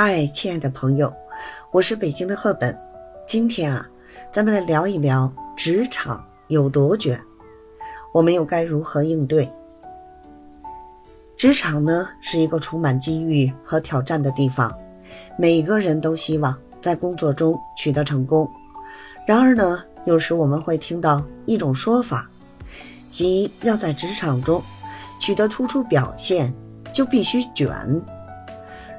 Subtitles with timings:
[0.00, 1.12] 嗨，亲爱的朋友，
[1.72, 2.78] 我是北京的赫本。
[3.26, 3.84] 今天啊，
[4.30, 7.20] 咱们来聊一聊职场有多卷，
[8.14, 9.52] 我们又该如何应对？
[11.36, 14.72] 职场呢，是一个充满机遇和挑战的地方，
[15.36, 18.48] 每个人都希望在工作中取得成功。
[19.26, 22.30] 然而呢，有时我们会听到一种说法，
[23.10, 24.62] 即要在职场中
[25.18, 26.54] 取得突出表现，
[26.92, 27.76] 就必须卷。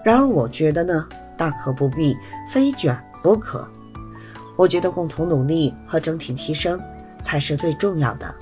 [0.04, 2.18] 然而，我觉得呢，大可不必
[2.50, 3.68] 非卷不可。
[4.56, 6.80] 我觉得共同努力和整体提升
[7.22, 8.34] 才是最重要的。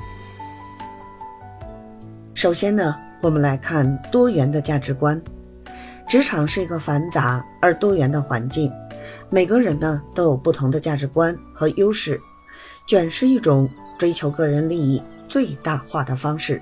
[2.33, 5.21] 首先呢，我们来看多元的价值观。
[6.07, 8.71] 职场是一个繁杂而多元的环境，
[9.29, 12.19] 每个人呢都有不同的价值观和优势。
[12.87, 16.61] 卷是一种追求个人利益最大化的方式，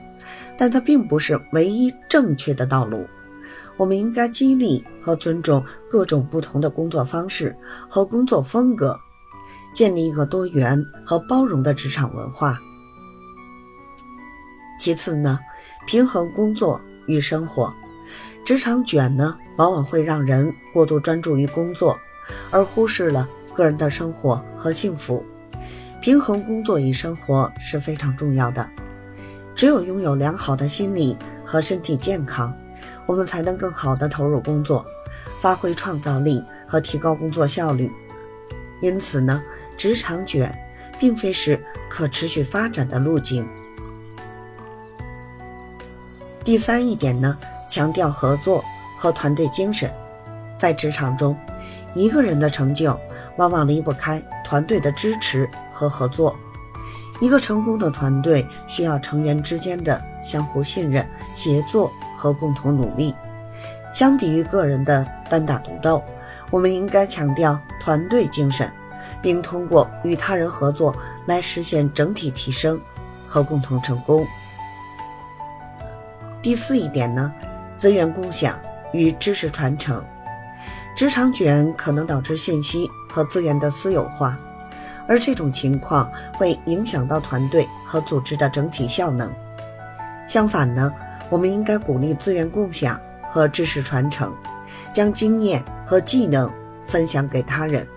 [0.58, 3.06] 但它并不是唯一正确的道路。
[3.78, 7.56] 我们应该激励和尊重各种不同的工作方式
[7.90, 8.98] 和工作风格，
[9.74, 12.60] 建立一个多元和包容的职场文化。
[14.80, 15.40] 其次呢，
[15.88, 17.74] 平衡工作与生活。
[18.46, 21.98] 职场卷呢，往往会让人过度专注于工作，
[22.52, 25.26] 而忽视了个人的生活和幸福。
[26.02, 28.70] 平衡工作与生活是非常重要的。
[29.56, 32.56] 只有拥有良好的心理和身体健康。
[33.06, 34.86] 我们才能更好地投入工作，
[35.40, 37.92] 发挥创造力和提高工作效率。
[38.82, 39.42] 因此呢，
[39.78, 40.58] 职场卷
[41.00, 43.48] 并非是可持续发展的路径。
[46.44, 47.38] 第三一点呢，
[47.70, 48.64] 强调合作
[48.98, 49.92] 和团队精神。
[50.58, 51.38] 在职场中，
[51.94, 53.00] 一个人的成就
[53.38, 56.36] 往往离不开团队的支持和合作。
[57.20, 61.92] 一个成功的团队需要成员之间的相互信任、协作。
[62.26, 63.14] 和共同努力，
[63.94, 66.04] 相比于个人的单打独斗，
[66.50, 68.68] 我们应该强调团队精神，
[69.22, 70.96] 并通过与他人合作
[71.28, 72.82] 来实现整体提升
[73.28, 74.26] 和共同成功。
[76.42, 77.32] 第四一点呢，
[77.76, 78.60] 资源共享
[78.92, 80.04] 与知识传承。
[80.96, 84.36] 职场卷可能导致信息和资源的私有化，
[85.08, 89.32] 而这种情况会影响到团队和组织的整体效能。
[90.28, 90.92] 相反呢？
[91.30, 93.00] 我们应该鼓励资源共享
[93.32, 94.36] 和知识传承，
[94.94, 96.52] 将经验和技能
[96.88, 97.88] 分享给他人，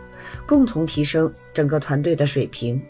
[0.46, 2.80] 共同提升整个团队的水平。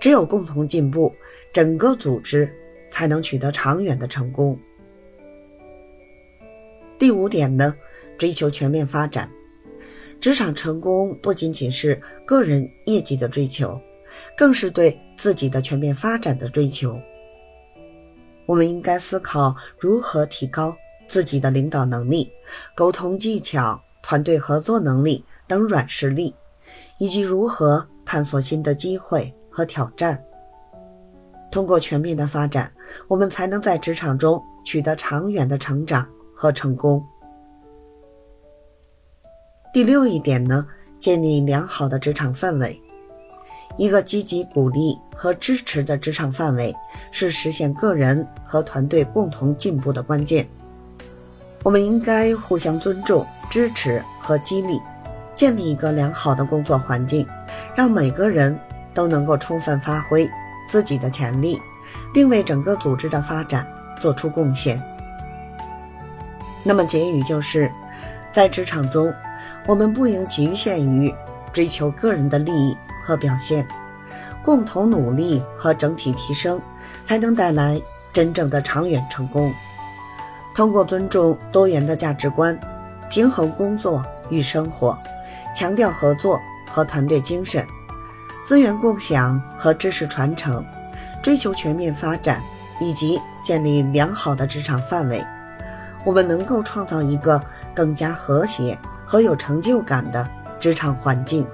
[0.00, 1.14] 只有共同进步，
[1.52, 2.52] 整个组织
[2.90, 4.58] 才能取得长远的成功。
[6.98, 7.74] 第五点呢，
[8.16, 9.30] 追求全面发展。
[10.20, 13.80] 职场成功不仅仅是个人业绩的追求，
[14.36, 16.96] 更是对自己的全面发展的追求。
[18.46, 20.76] 我们应该思考如何提高
[21.08, 22.32] 自己的领导能力、
[22.74, 26.34] 沟通技巧、团队合作能力等软实力，
[26.98, 30.22] 以及如何探索新的机会和挑战。
[31.50, 32.72] 通过全面的发展，
[33.08, 37.04] 我们才能在职场中取得长远的成长和成功。
[39.72, 40.66] 第六一点呢，
[40.98, 42.82] 建立良好的职场氛围。
[43.76, 46.74] 一个积极鼓励和支持的职场氛围，
[47.10, 50.46] 是实现个人和团队共同进步的关键。
[51.62, 54.80] 我们应该互相尊重、支持和激励，
[55.34, 57.26] 建立一个良好的工作环境，
[57.74, 58.58] 让每个人
[58.92, 60.28] 都能够充分发挥
[60.68, 61.58] 自己的潜力，
[62.12, 63.66] 并为整个组织的发展
[64.00, 64.82] 做出贡献。
[66.64, 67.70] 那么结语就是，
[68.32, 69.12] 在职场中，
[69.66, 71.12] 我们不应局限于
[71.52, 72.76] 追求个人的利益。
[73.02, 73.66] 和表现，
[74.42, 76.60] 共同努力和整体提升，
[77.04, 77.80] 才能带来
[78.12, 79.52] 真正的长远成功。
[80.54, 82.58] 通过尊重多元的价值观，
[83.10, 84.98] 平衡工作与生活，
[85.54, 86.38] 强调合作
[86.70, 87.66] 和团队精神，
[88.44, 90.64] 资源共享和知识传承，
[91.22, 92.42] 追求全面发展，
[92.80, 95.24] 以及建立良好的职场范围，
[96.04, 97.42] 我们能够创造一个
[97.74, 100.28] 更加和谐和有成就感的
[100.60, 101.46] 职场环境。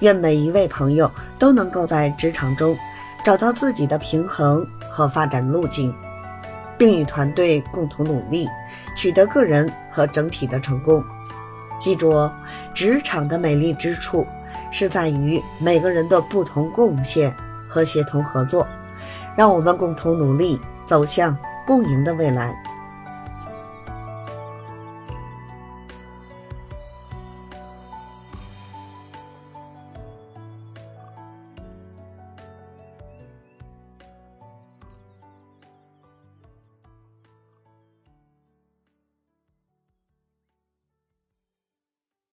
[0.00, 2.76] 愿每一位朋友都能够在职场中
[3.24, 5.94] 找到自己的平衡和发展路径，
[6.76, 8.48] 并与团队共同努力，
[8.96, 11.02] 取得个人和整体的成功。
[11.78, 12.32] 记住哦，
[12.74, 14.26] 职场的美丽之处
[14.70, 17.34] 是在于每个人的不同贡献
[17.68, 18.66] 和协同合作。
[19.36, 22.60] 让我们共同努力，走向共赢的未来。